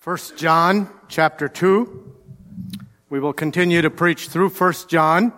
[0.00, 2.14] First John chapter 2.
[3.10, 5.30] We will continue to preach through First John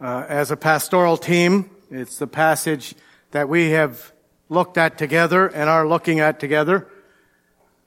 [0.00, 1.68] uh, as a pastoral team.
[1.90, 2.94] It's the passage
[3.32, 4.12] that we have
[4.48, 6.86] looked at together and are looking at together.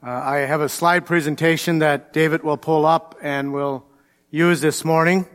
[0.05, 3.85] Uh, I have a slide presentation that David will pull up and will
[4.29, 5.25] use this morning.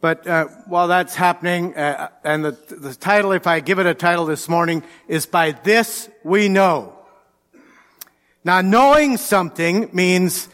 [0.00, 3.94] But uh, while that's happening, uh, and the, the title, if I give it a
[3.94, 6.93] title this morning, is By This We Know.
[8.44, 10.48] Now, knowing something means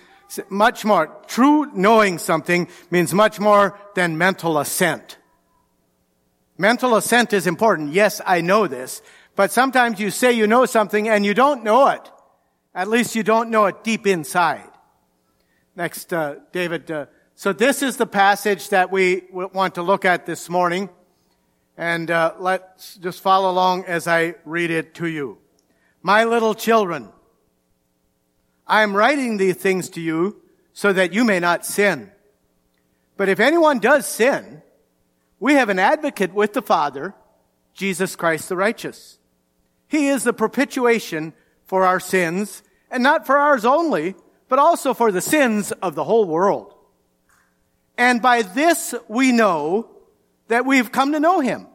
[0.48, 1.08] much more.
[1.26, 5.18] True knowing something means much more than mental assent.
[6.56, 7.92] Mental assent is important.
[7.92, 9.02] Yes, I know this.
[9.34, 12.10] But sometimes you say you know something and you don't know it.
[12.74, 14.70] At least you don't know it deep inside.
[15.74, 16.90] Next, uh, David.
[16.90, 20.90] Uh, so this is the passage that we want to look at this morning.
[21.76, 25.38] And uh, let's just follow along as I read it to you.
[26.02, 27.08] My little children,
[28.70, 30.40] I am writing these things to you
[30.72, 32.12] so that you may not sin.
[33.16, 34.62] But if anyone does sin,
[35.40, 37.12] we have an advocate with the Father,
[37.74, 39.18] Jesus Christ the righteous.
[39.88, 41.32] He is the propitiation
[41.64, 42.62] for our sins,
[42.92, 44.14] and not for ours only,
[44.48, 46.72] but also for the sins of the whole world.
[47.98, 49.90] And by this we know
[50.46, 51.66] that we've come to know him,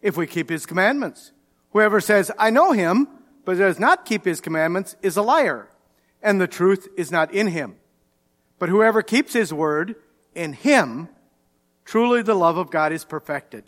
[0.00, 1.32] if we keep his commandments.
[1.72, 3.06] Whoever says, I know him,
[3.44, 5.68] but does not keep his commandments is a liar
[6.22, 7.76] and the truth is not in him.
[8.58, 9.96] But whoever keeps his word,
[10.34, 11.08] in him,
[11.84, 13.64] truly the love of God is perfected.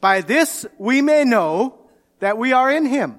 [0.00, 1.78] By this we may know
[2.20, 3.18] that we are in him.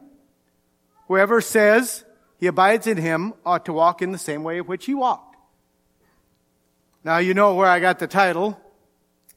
[1.07, 2.03] Whoever says
[2.37, 5.35] he abides in him ought to walk in the same way in which he walked.
[7.03, 8.59] Now you know where I got the title.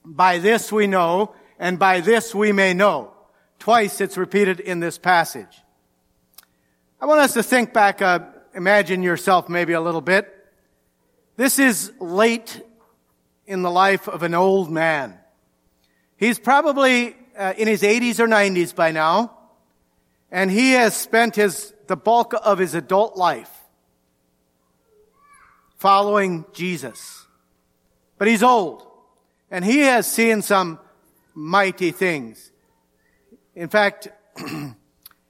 [0.04, 3.12] By this we know, and by this we may know.
[3.58, 5.62] Twice it's repeated in this passage.
[7.00, 8.02] I want us to think back
[8.54, 10.32] imagine yourself maybe a little bit.
[11.36, 12.60] This is late
[13.46, 15.18] in the life of an old man.
[16.16, 19.36] He's probably uh, in his 80s or 90s by now,
[20.30, 23.50] and he has spent his the bulk of his adult life
[25.76, 27.26] following Jesus.
[28.16, 28.86] But he's old,
[29.50, 30.78] and he has seen some
[31.34, 32.52] mighty things.
[33.54, 34.08] In fact,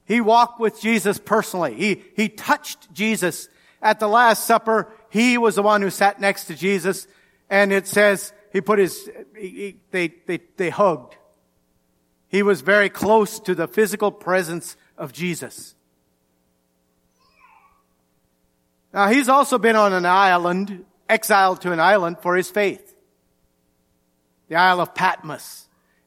[0.05, 1.75] He walked with Jesus personally.
[1.75, 3.49] He, he touched Jesus
[3.81, 4.91] at the Last Supper.
[5.09, 7.07] He was the one who sat next to Jesus.
[7.49, 11.15] And it says he put his, he, they, they, they hugged.
[12.27, 15.75] He was very close to the physical presence of Jesus.
[18.93, 22.95] Now he's also been on an island, exiled to an island for his faith.
[24.47, 25.64] The Isle of Patmos.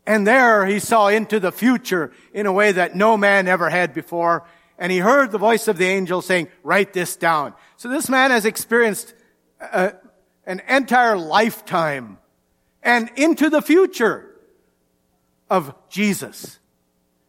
[0.09, 3.93] And there he saw into the future in a way that no man ever had
[3.93, 4.49] before.
[4.79, 7.53] And he heard the voice of the angel saying, write this down.
[7.77, 9.13] So this man has experienced
[9.61, 9.93] a,
[10.47, 12.17] an entire lifetime
[12.83, 14.35] and into the future
[15.51, 16.59] of Jesus.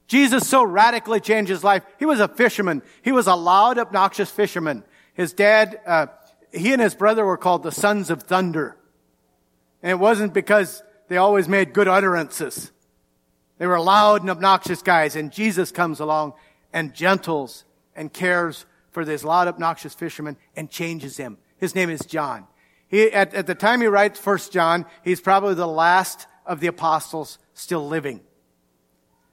[0.07, 1.83] Jesus so radically changed his life.
[1.97, 2.81] He was a fisherman.
[3.01, 4.85] He was a loud, obnoxious fisherman.
[5.13, 6.07] His dad, uh,
[6.53, 8.77] he and his brother were called the sons of thunder.
[9.83, 12.71] And it wasn't because they always made good utterances.
[13.57, 16.33] They were loud and obnoxious guys, and Jesus comes along
[16.71, 17.65] and gentles
[17.95, 21.37] and cares for this loud, obnoxious fisherman and changes him.
[21.57, 22.47] His name is John.
[22.87, 26.67] He, at, at the time he writes First John, he's probably the last of the
[26.67, 28.21] apostles still living.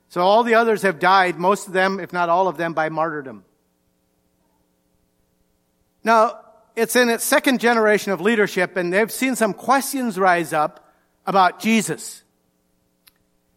[0.09, 2.89] So all the others have died, most of them, if not all of them, by
[2.89, 3.45] martyrdom.
[6.03, 6.41] Now,
[6.75, 10.86] it's in its second generation of leadership, and they've seen some questions rise up
[11.27, 12.23] about Jesus.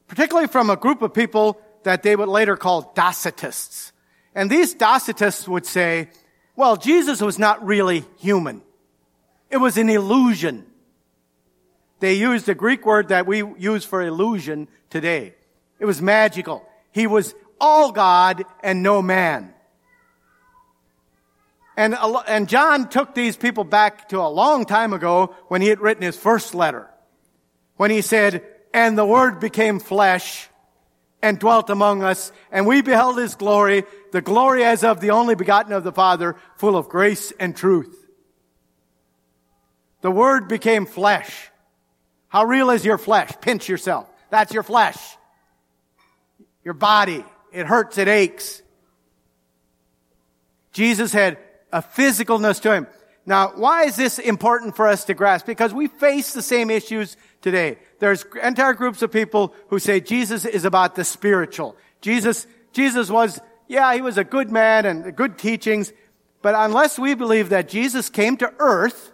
[0.07, 3.91] Particularly from a group of people that they would later call Docetists.
[4.35, 6.09] And these Docetists would say,
[6.56, 8.62] well, Jesus was not really human.
[9.50, 10.66] It was an illusion.
[12.00, 15.35] They used the Greek word that we use for illusion today.
[15.79, 16.68] It was magical.
[16.91, 19.53] He was all God and no man.
[21.78, 21.96] And,
[22.28, 26.03] and John took these people back to a long time ago when he had written
[26.03, 26.89] his first letter
[27.79, 28.43] when he said,
[28.73, 30.49] and the word became flesh
[31.22, 35.34] and dwelt among us, and we beheld his glory, the glory as of the only
[35.34, 38.05] begotten of the Father, full of grace and truth.
[40.02, 41.49] The word became flesh.
[42.28, 43.31] How real is your flesh?
[43.40, 44.11] Pinch yourself.
[44.29, 44.99] That's your flesh.
[46.66, 47.23] Your body.
[47.53, 48.61] It hurts, it aches.
[50.73, 51.37] Jesus had
[51.72, 52.87] a physicalness to him.
[53.29, 55.46] Now, why is this important for us to grasp?
[55.46, 57.78] Because we face the same issues today.
[57.99, 61.78] There's entire groups of people who say Jesus is about the spiritual.
[62.02, 65.93] Jesus, Jesus was, yeah, he was a good man and good teachings,
[66.41, 69.11] But unless we believe that Jesus came to earth,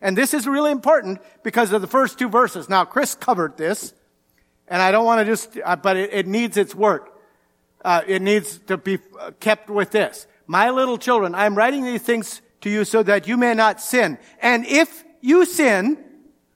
[0.00, 2.70] and this is really important because of the first two verses.
[2.70, 3.92] Now, Chris covered this,
[4.66, 7.20] and I don't want to just, uh, but it, it, needs its work.
[7.84, 10.26] Uh, it needs to be uh, kept with this.
[10.46, 13.80] My little children, I am writing these things to you so that you may not
[13.80, 14.18] sin.
[14.40, 16.02] And if you sin,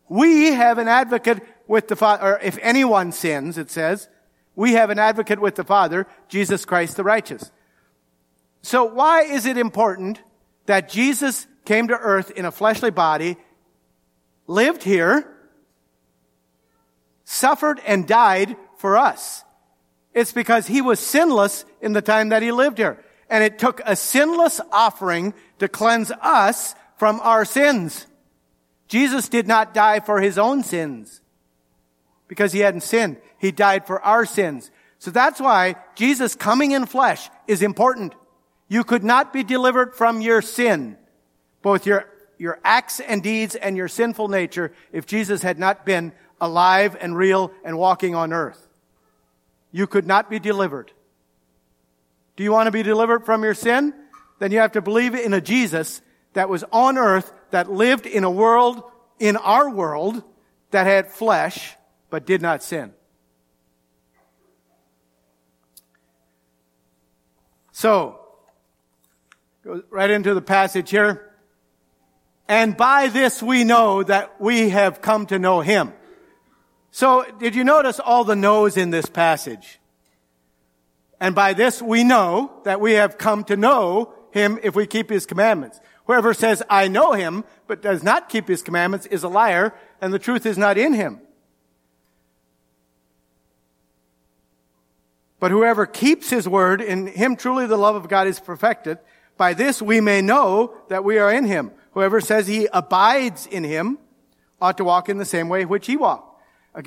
[0.08, 4.08] we have an advocate with the Father, or if anyone sins, it says,
[4.54, 7.50] we have an advocate with the Father, Jesus Christ the righteous.
[8.62, 10.20] So why is it important
[10.64, 13.36] that Jesus came to earth in a fleshly body,
[14.46, 15.30] lived here,
[17.24, 19.44] suffered and died for us?
[20.14, 23.04] It's because he was sinless in the time that he lived here.
[23.28, 28.06] And it took a sinless offering to cleanse us from our sins.
[28.88, 31.20] Jesus did not die for his own sins
[32.28, 33.16] because he hadn't sinned.
[33.38, 34.70] He died for our sins.
[34.98, 38.14] So that's why Jesus coming in flesh is important.
[38.68, 40.96] You could not be delivered from your sin,
[41.62, 42.06] both your,
[42.38, 47.16] your acts and deeds and your sinful nature, if Jesus had not been alive and
[47.16, 48.68] real and walking on earth.
[49.70, 50.92] You could not be delivered.
[52.36, 53.94] Do you want to be delivered from your sin?
[54.38, 56.02] Then you have to believe in a Jesus
[56.34, 58.82] that was on earth, that lived in a world,
[59.18, 60.22] in our world,
[60.70, 61.74] that had flesh,
[62.10, 62.92] but did not sin.
[67.72, 68.20] So,
[69.64, 71.32] go right into the passage here.
[72.48, 75.92] And by this we know that we have come to know him.
[76.90, 79.78] So, did you notice all the knows in this passage?
[81.20, 85.08] And by this we know that we have come to know him if we keep
[85.08, 85.80] his commandments.
[86.06, 90.12] Whoever says, I know him, but does not keep his commandments is a liar, and
[90.12, 91.20] the truth is not in him.
[95.40, 98.98] But whoever keeps his word, in him truly the love of God is perfected.
[99.36, 101.72] By this we may know that we are in him.
[101.92, 103.98] Whoever says he abides in him
[104.60, 106.40] ought to walk in the same way which he walked.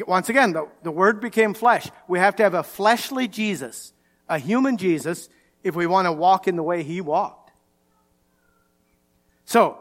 [0.07, 1.89] Once again, the, the word became flesh.
[2.07, 3.93] We have to have a fleshly Jesus,
[4.29, 5.27] a human Jesus,
[5.63, 7.51] if we want to walk in the way he walked.
[9.45, 9.77] So,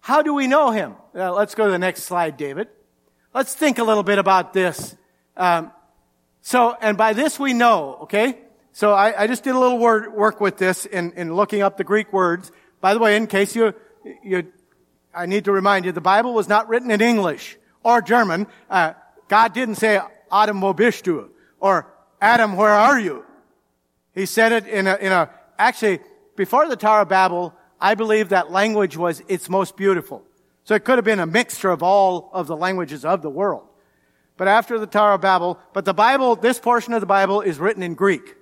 [0.00, 0.94] how do we know him?
[1.14, 2.68] Uh, let's go to the next slide, David.
[3.34, 4.94] Let's think a little bit about this.
[5.36, 5.72] Um,
[6.42, 8.38] so, and by this we know, okay?
[8.72, 11.76] So I, I just did a little word, work with this in, in looking up
[11.76, 12.50] the Greek words.
[12.80, 13.74] By the way, in case you,
[14.22, 14.52] you,
[15.14, 18.46] I need to remind you, the Bible was not written in English or German.
[18.68, 18.94] Uh,
[19.28, 21.30] God didn't say, Adam wo bist du?
[21.60, 21.86] Or,
[22.20, 23.24] Adam, where are you?
[24.14, 26.00] He said it in a, in a, actually,
[26.36, 30.22] before the Tower of Babel, I believe that language was its most beautiful.
[30.64, 33.68] So it could have been a mixture of all of the languages of the world
[34.36, 35.58] but after the Tower of Babel.
[35.72, 38.36] But the Bible, this portion of the Bible is written in Greek.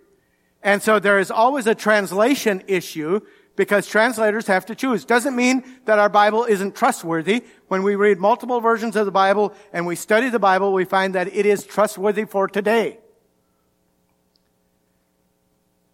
[0.63, 3.21] And so there is always a translation issue
[3.57, 5.05] because translators have to choose.
[5.05, 7.45] Doesn't mean that our Bible isn't trustworthy.
[7.69, 11.15] When we read multiple versions of the Bible and we study the Bible, we find
[11.15, 12.99] that it is trustworthy for today.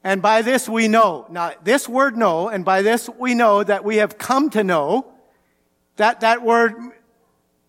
[0.06, 1.26] And by this we know.
[1.30, 5.12] Now, this word know, and by this we know that we have come to know.
[5.96, 6.74] That, that word,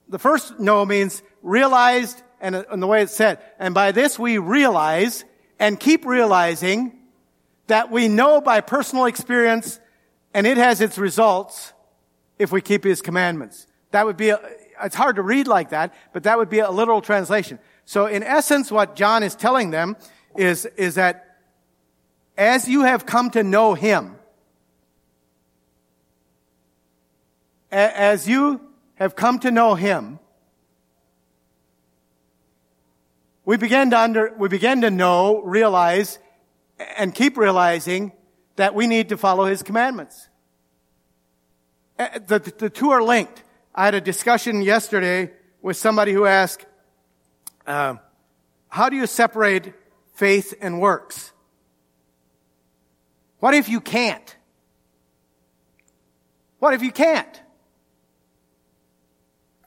[0.08, 4.38] the first know means realized, and, and the way it's said, and by this we
[4.38, 5.26] realize
[5.58, 7.00] and keep realizing
[7.66, 9.80] that we know by personal experience
[10.32, 11.74] and it has its results
[12.38, 13.66] if we keep his commandments.
[13.90, 14.40] That would be, a,
[14.84, 17.58] it's hard to read like that, but that would be a literal translation.
[17.86, 19.98] So in essence, what John is telling them
[20.36, 21.27] is, is that
[22.38, 24.16] as you have come to know him,
[27.72, 28.62] as you
[28.96, 30.20] have come to know him,
[33.48, 36.20] we begin to under, we begin to know, realize,
[36.98, 38.12] and keep realizing
[38.58, 40.28] that we need to follow His commandments.
[41.98, 43.44] Uh, the, the two are linked.
[43.74, 46.66] I had a discussion yesterday with somebody who asked,
[47.66, 47.96] uh,
[48.70, 49.74] how do you separate
[50.14, 51.32] faith and works?
[53.40, 54.36] What if you can't?
[56.60, 57.42] What if you can't?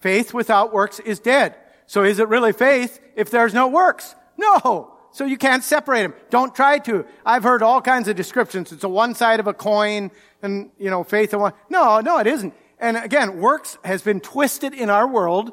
[0.01, 1.55] Faith without works is dead.
[1.87, 4.15] So is it really faith if there's no works?
[4.37, 4.95] No.
[5.13, 6.15] So you can't separate them.
[6.31, 7.05] Don't try to.
[7.27, 8.73] I've heard all kinds of descriptions.
[8.73, 10.11] It's a one side of a coin
[10.43, 11.53] and, you know, faith and one.
[11.69, 12.55] No, no, it isn't.
[12.79, 15.53] And again, works has been twisted in our world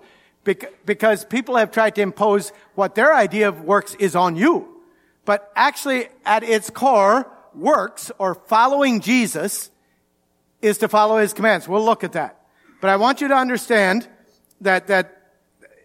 [0.86, 4.82] because people have tried to impose what their idea of works is on you.
[5.26, 9.70] But actually, at its core, works or following Jesus
[10.62, 11.68] is to follow his commands.
[11.68, 12.42] We'll look at that.
[12.82, 14.08] But I want you to understand
[14.62, 15.32] that, that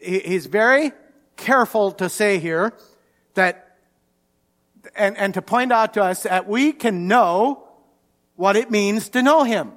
[0.00, 0.92] he's very
[1.37, 2.73] careful to say here
[3.35, 3.78] that,
[4.95, 7.69] and, and to point out to us that we can know
[8.37, 9.73] what it means to know him.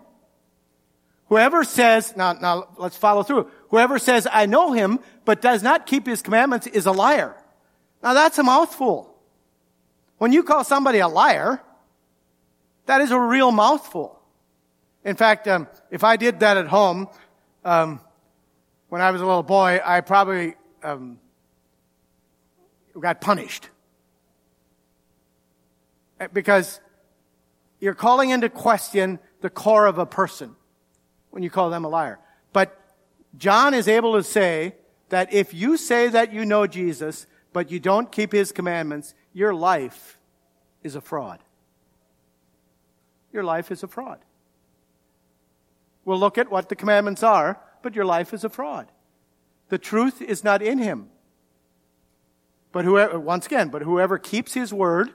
[1.27, 3.49] Whoever says, now, now let's follow through.
[3.69, 7.35] Whoever says, I know him, but does not keep his commandments is a liar.
[8.03, 9.11] Now that's a mouthful.
[10.17, 11.61] When you call somebody a liar,
[12.85, 14.19] that is a real mouthful.
[15.03, 17.07] In fact, um, if I did that at home,
[17.63, 17.99] um,
[18.89, 21.19] when I was a little boy, I probably um,
[22.99, 23.69] got punished
[26.33, 26.79] because
[27.79, 30.55] you're calling into question the core of a person
[31.31, 32.19] when you call them a liar.
[32.53, 32.79] But
[33.37, 34.75] John is able to say
[35.09, 39.53] that if you say that you know Jesus, but you don't keep his commandments, your
[39.53, 40.19] life
[40.83, 41.39] is a fraud.
[43.35, 44.19] Your life is a fraud.
[46.05, 48.89] We'll look at what the commandments are, but your life is a fraud.
[49.67, 51.09] The truth is not in him.
[52.71, 55.11] But whoever, once again, but whoever keeps his word,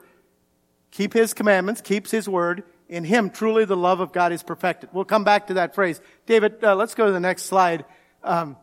[0.91, 4.91] keep his commandments, keeps his word, in him truly the love of God is perfected.
[4.93, 5.99] We'll come back to that phrase.
[6.27, 7.85] David, uh, let's go to the next slide.
[8.23, 8.55] Um,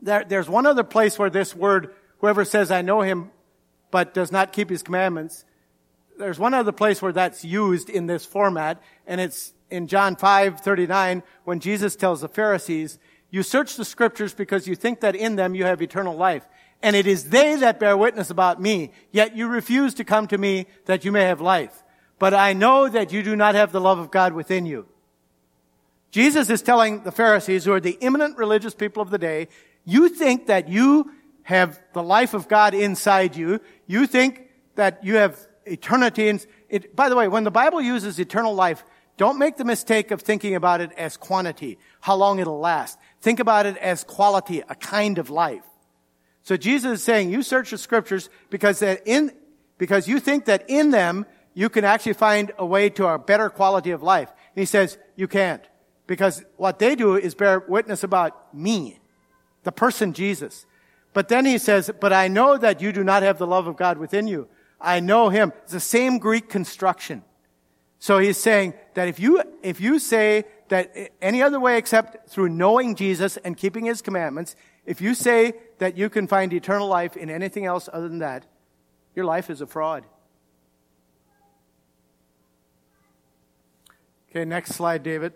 [0.00, 3.32] there, there's one other place where this word, whoever says I know him,
[3.90, 5.44] but does not keep his commandments,
[6.18, 10.60] there's one other place where that's used in this format, and it's in John 5,
[10.60, 12.98] 39, when Jesus tells the Pharisees,
[13.30, 16.46] you search the scriptures because you think that in them you have eternal life.
[16.82, 20.38] And it is they that bear witness about me, yet you refuse to come to
[20.38, 21.82] me that you may have life
[22.18, 24.86] but I know that you do not have the love of God within you.
[26.10, 29.48] Jesus is telling the Pharisees, who are the eminent religious people of the day,
[29.84, 33.60] you think that you have the life of God inside you.
[33.86, 35.38] You think that you have
[35.70, 36.28] eternity.
[36.28, 38.84] And it, by the way, when the Bible uses eternal life,
[39.16, 42.98] don't make the mistake of thinking about it as quantity, how long it'll last.
[43.20, 45.64] Think about it as quality, a kind of life.
[46.44, 49.32] So Jesus is saying, you search the scriptures because that in,
[49.76, 53.50] because you think that in them you can actually find a way to a better
[53.50, 54.30] quality of life.
[54.54, 55.62] And he says, you can't.
[56.06, 58.98] Because what they do is bear witness about me,
[59.64, 60.64] the person Jesus.
[61.12, 63.76] But then he says, but I know that you do not have the love of
[63.76, 64.48] God within you.
[64.80, 65.52] I know him.
[65.62, 67.22] It's the same Greek construction.
[67.98, 72.50] So he's saying that if you, if you say that any other way except through
[72.50, 74.54] knowing Jesus and keeping his commandments,
[74.86, 78.46] if you say that you can find eternal life in anything else other than that,
[79.14, 80.04] your life is a fraud.
[84.30, 85.32] Okay, next slide, David.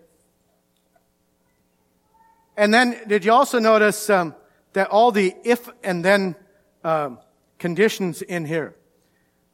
[2.55, 4.35] And then, did you also notice um,
[4.73, 6.35] that all the if and then
[6.83, 7.19] um,
[7.57, 8.75] conditions in here?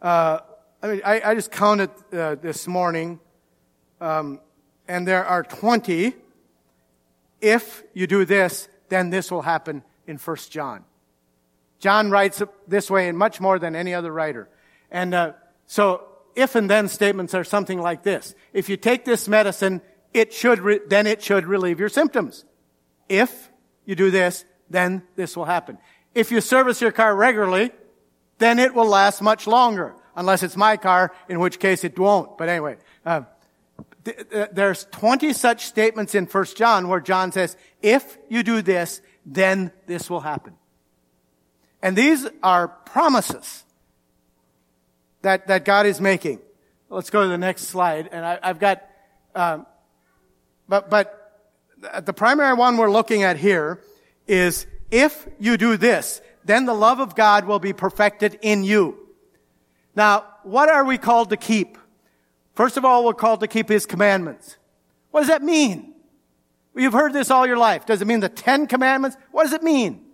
[0.02, 0.40] Uh,
[0.82, 3.20] I mean, I, I just counted uh, this morning,
[4.00, 4.40] um,
[4.88, 6.14] and there are 20.
[7.42, 10.86] If you do this, then this will happen in First John.
[11.80, 14.50] John writes this way, and much more than any other writer.
[14.92, 15.34] And uh,
[15.66, 16.04] so
[16.36, 18.36] if and then statements are something like this.
[18.54, 19.82] If you take this medicine,
[20.14, 22.46] it should, re- then it should relieve your symptoms.
[23.08, 23.50] If
[23.86, 25.78] you do this, then this will happen.
[26.16, 27.72] If you service your car regularly,
[28.40, 29.96] then it will last much longer.
[30.16, 32.38] Unless it's my car, in which case it won't.
[32.38, 33.22] But anyway, uh,
[34.04, 38.62] th- th- there's 20 such statements in 1 John where John says, if you do
[38.62, 40.56] this, then this will happen.
[41.82, 43.64] And these are promises
[45.22, 46.40] that, that God is making.
[46.90, 48.10] Let's go to the next slide.
[48.12, 48.84] And I, have got,
[49.36, 49.66] um,
[50.68, 51.42] but, but
[52.02, 53.82] the primary one we're looking at here
[54.28, 58.98] is if you do this, then the love of God will be perfected in you.
[59.96, 61.78] Now, what are we called to keep?
[62.54, 64.58] First of all, we're called to keep His commandments.
[65.12, 65.94] What does that mean?
[66.76, 67.86] You've heard this all your life.
[67.86, 69.18] Does it mean the Ten Commandments?
[69.32, 70.06] What does it mean?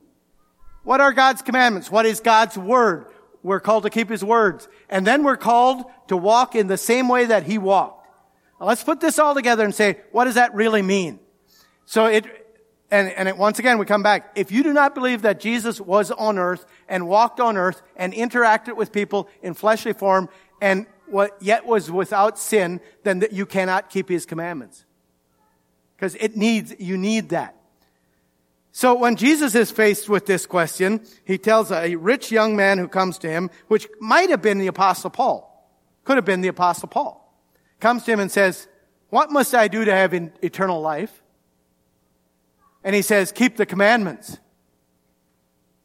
[0.83, 1.91] What are God's commandments?
[1.91, 3.07] What is God's Word?
[3.45, 4.67] We're called to keep his words.
[4.89, 8.09] And then we're called to walk in the same way that he walked.
[8.59, 11.19] Now let's put this all together and say, what does that really mean?
[11.85, 12.25] So it,
[12.91, 14.31] and, and it, once again, we come back.
[14.35, 18.13] If you do not believe that Jesus was on earth and walked on earth and
[18.13, 20.29] interacted with people in fleshly form
[20.61, 24.85] and what yet was without sin, then you cannot keep his commandments.
[25.95, 27.55] Because it needs, you need that.
[28.71, 32.87] So when Jesus is faced with this question, he tells a rich young man who
[32.87, 35.69] comes to him, which might have been the apostle Paul,
[36.03, 37.33] could have been the apostle Paul,
[37.79, 38.67] comes to him and says,
[39.09, 41.23] what must I do to have eternal life?
[42.85, 44.37] And he says, keep the commandments.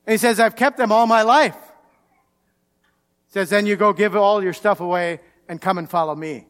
[0.07, 1.57] And he says, I've kept them all my life.
[3.29, 6.47] He says, then you go give all your stuff away and come and follow me.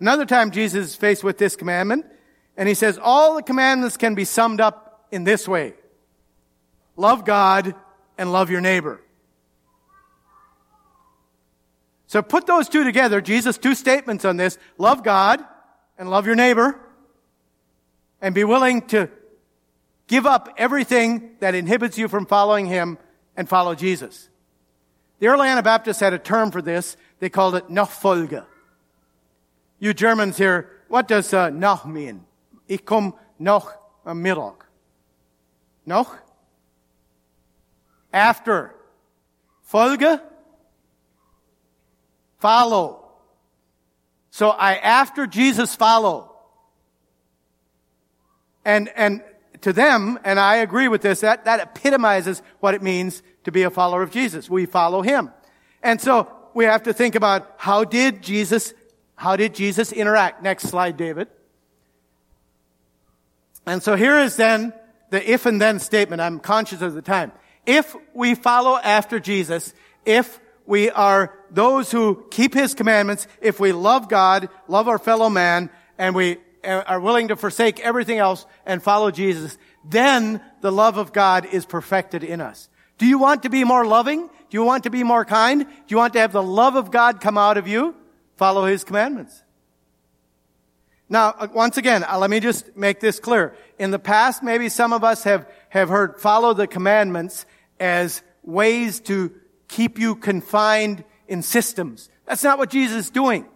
[0.00, 2.06] Another time Jesus is faced with this commandment,
[2.56, 5.74] and he says, all the commandments can be summed up in this way.
[6.96, 7.74] Love God
[8.16, 9.02] and love your neighbor.
[12.06, 13.20] So put those two together.
[13.20, 14.56] Jesus, two statements on this.
[14.78, 15.44] Love God
[15.98, 16.80] and love your neighbor
[18.20, 19.08] and be willing to
[20.06, 22.98] give up everything that inhibits you from following him
[23.36, 24.28] and follow Jesus.
[25.20, 26.96] The early Anabaptists had a term for this.
[27.18, 28.44] They called it Nachfolge.
[29.78, 32.24] You Germans here, what does uh, noch mean?
[32.68, 33.72] Ich komm noch
[34.04, 34.66] am Mittag.
[35.86, 36.16] Noch?
[38.12, 38.74] After.
[39.62, 40.20] Folge?
[42.38, 43.04] Follow.
[44.30, 46.29] So I, after Jesus, follow.
[48.64, 49.22] And, and
[49.62, 53.62] to them, and I agree with this, that, that epitomizes what it means to be
[53.62, 54.48] a follower of Jesus.
[54.48, 55.30] We follow Him.
[55.82, 58.74] And so we have to think about how did Jesus,
[59.16, 60.42] how did Jesus interact?
[60.42, 61.28] Next slide, David.
[63.66, 64.72] And so here is then
[65.10, 66.20] the if and then statement.
[66.20, 67.32] I'm conscious of the time.
[67.66, 69.74] If we follow after Jesus,
[70.04, 75.28] if we are those who keep His commandments, if we love God, love our fellow
[75.28, 80.96] man, and we are willing to forsake everything else and follow Jesus, then the love
[80.98, 82.68] of God is perfected in us.
[82.98, 84.26] Do you want to be more loving?
[84.26, 85.64] Do you want to be more kind?
[85.64, 87.94] Do you want to have the love of God come out of you?
[88.36, 89.42] Follow His commandments.
[91.08, 93.54] Now, uh, once again, uh, let me just make this clear.
[93.78, 97.46] In the past, maybe some of us have, have heard follow the commandments
[97.80, 99.32] as ways to
[99.66, 102.08] keep you confined in systems.
[102.26, 103.46] That's not what Jesus is doing.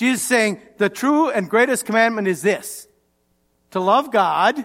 [0.00, 2.88] Jesus saying the true and greatest commandment is this.
[3.72, 4.64] To love God.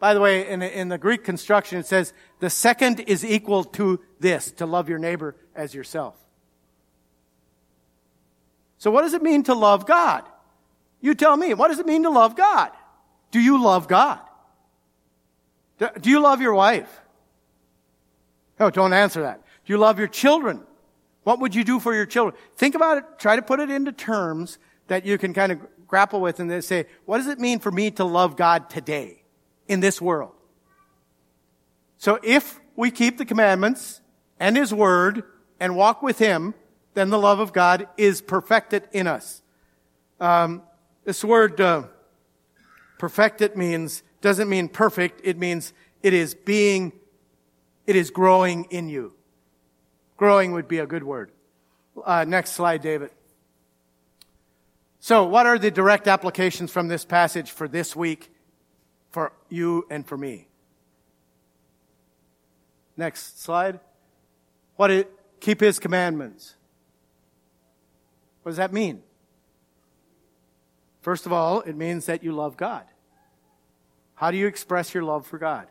[0.00, 4.00] By the way, in, in the Greek construction, it says the second is equal to
[4.18, 6.16] this, to love your neighbor as yourself.
[8.78, 10.24] So what does it mean to love God?
[11.00, 12.72] You tell me, what does it mean to love God?
[13.30, 14.18] Do you love God?
[15.78, 17.00] Do you love your wife?
[18.58, 19.44] Oh, don't answer that.
[19.64, 20.66] Do you love your children?
[21.26, 22.40] What would you do for your children?
[22.54, 23.04] Think about it.
[23.18, 26.62] Try to put it into terms that you can kind of grapple with and then
[26.62, 29.24] say, what does it mean for me to love God today
[29.66, 30.34] in this world?
[31.98, 34.02] So if we keep the commandments
[34.38, 35.24] and His Word
[35.58, 36.54] and walk with Him,
[36.94, 39.42] then the love of God is perfected in us.
[40.20, 40.62] Um,
[41.02, 41.88] this word uh,
[43.00, 45.22] perfected means doesn't mean perfect.
[45.24, 45.72] It means
[46.04, 46.92] it is being
[47.84, 49.15] it is growing in you.
[50.16, 51.30] Growing would be a good word.
[52.04, 53.10] Uh, next slide, David.
[54.98, 58.30] So, what are the direct applications from this passage for this week,
[59.10, 60.48] for you and for me?
[62.96, 63.80] Next slide.
[64.76, 66.54] What it, keep his commandments.
[68.42, 69.02] What does that mean?
[71.02, 72.84] First of all, it means that you love God.
[74.14, 75.68] How do you express your love for God?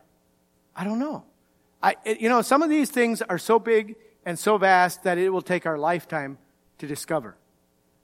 [0.76, 1.26] I don't know.
[1.82, 3.96] I, you know, some of these things are so big
[4.26, 6.38] and so vast that it will take our lifetime
[6.80, 7.38] to discover.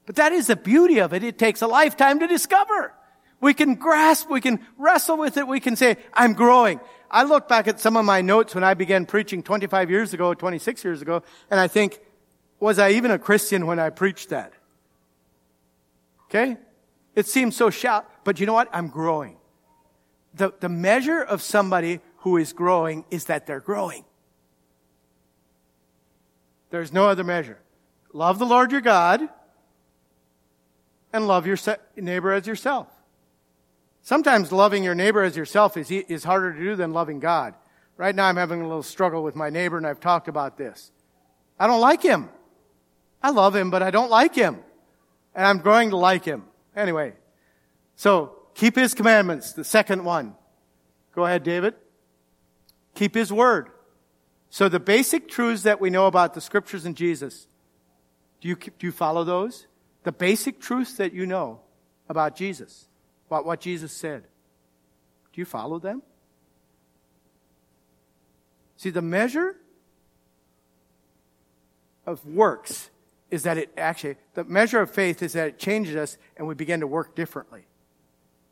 [0.06, 1.22] But that is the beauty of it.
[1.22, 2.94] It takes a lifetime to discover.
[3.40, 6.80] We can grasp, we can wrestle with it, we can say, I'm growing.
[7.10, 10.32] I look back at some of my notes when I began preaching 25 years ago,
[10.32, 12.00] 26 years ago, and I think,
[12.60, 14.52] was I even a Christian when I preached that?
[16.26, 16.56] Okay?
[17.16, 18.68] It seems so shallow, but you know what?
[18.72, 19.36] I'm growing.
[20.34, 24.04] The, the measure of somebody who is growing is that they're growing.
[26.72, 27.58] There's no other measure.
[28.14, 29.28] Love the Lord your God
[31.12, 31.58] and love your
[31.96, 32.88] neighbor as yourself.
[34.00, 37.52] Sometimes loving your neighbor as yourself is, is harder to do than loving God.
[37.98, 40.90] Right now I'm having a little struggle with my neighbor and I've talked about this.
[41.60, 42.30] I don't like him.
[43.22, 44.56] I love him, but I don't like him.
[45.34, 46.44] And I'm growing to like him.
[46.74, 47.12] Anyway.
[47.96, 50.36] So, keep his commandments, the second one.
[51.14, 51.74] Go ahead, David.
[52.94, 53.68] Keep his word.
[54.52, 57.48] So the basic truths that we know about the scriptures and Jesus,
[58.42, 59.66] do you, do you follow those?
[60.02, 61.60] The basic truths that you know
[62.06, 62.86] about Jesus,
[63.28, 64.24] about what Jesus said.
[65.32, 66.02] Do you follow them?
[68.76, 69.56] See, the measure
[72.04, 72.90] of works
[73.30, 76.54] is that it actually, the measure of faith is that it changes us and we
[76.54, 77.64] begin to work differently.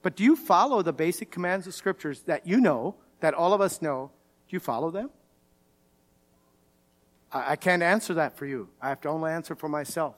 [0.00, 3.60] But do you follow the basic commands of scriptures that you know, that all of
[3.60, 4.12] us know?
[4.48, 5.10] Do you follow them?
[7.32, 8.68] I, I can't answer that for you.
[8.80, 10.14] I have to only answer for myself.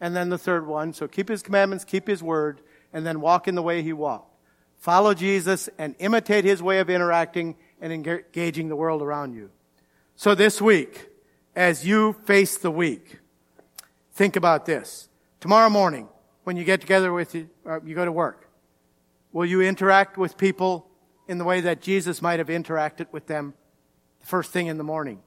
[0.00, 2.60] And then the third one, so keep his commandments, keep his word,
[2.92, 4.34] and then walk in the way he walked.
[4.78, 9.50] Follow Jesus and imitate his way of interacting and engaging the world around you.
[10.16, 11.08] So this week,
[11.54, 13.18] as you face the week,
[14.14, 15.08] think about this.
[15.40, 16.08] Tomorrow morning,
[16.44, 18.48] when you get together with you, or you go to work,
[19.32, 20.88] will you interact with people
[21.28, 23.54] in the way that Jesus might have interacted with them
[24.20, 25.20] the first thing in the morning?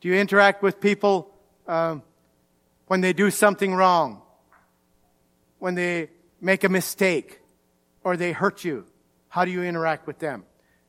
[0.00, 1.34] Do you interact with people
[1.66, 2.02] um,
[2.86, 4.22] when they do something wrong?
[5.58, 6.10] When they
[6.40, 7.40] make a mistake
[8.02, 8.86] or they hurt you?
[9.28, 10.44] How do you interact with them?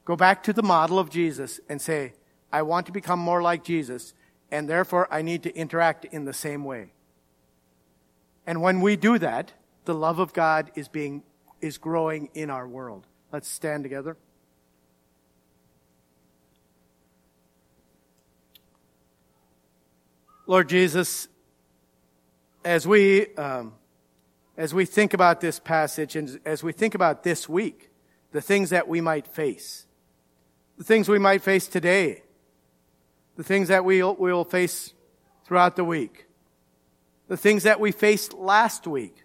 [0.06, 2.14] Go back to the model of Jesus and say,
[2.52, 4.14] I want to become more like Jesus,
[4.50, 6.94] and therefore I need to interact in the same way.
[8.48, 9.54] And when we do that,
[9.86, 11.24] the love of God is being,
[11.62, 13.08] is growing in our world.
[13.32, 14.18] Let's stand together.
[20.52, 21.30] Lord Jesus,
[22.66, 23.72] as we, um,
[24.58, 27.90] as we think about this passage and as we think about this week,
[28.34, 29.86] the things that we might face,
[30.78, 32.24] the things we might face today,
[33.38, 34.94] the things that we'll, we'll face
[35.46, 36.28] throughout the week,
[37.30, 39.24] the things that we faced last week.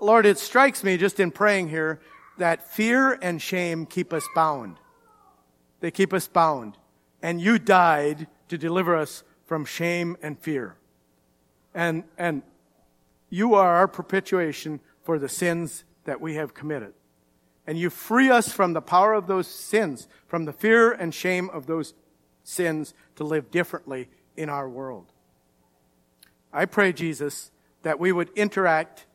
[0.00, 2.00] Lord, it strikes me just in praying here
[2.38, 4.78] that fear and shame keep us bound.
[5.78, 6.76] They keep us bound.
[7.22, 10.76] And you died to deliver us from shame and fear.
[11.74, 12.42] And, and
[13.30, 16.92] you are our propitiation for the sins that we have committed.
[17.66, 21.48] And you free us from the power of those sins, from the fear and shame
[21.50, 21.94] of those
[22.42, 25.12] sins to live differently in our world.
[26.52, 29.06] I pray, Jesus, that we would interact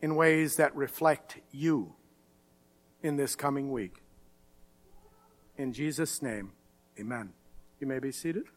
[0.00, 1.94] in ways that reflect you
[3.02, 4.02] in this coming week.
[5.56, 6.52] In Jesus' name,
[6.98, 7.32] amen.
[7.80, 8.53] You may be seated.